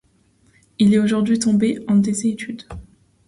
[0.79, 2.63] Il est aujourd'hui tombé en désuétude.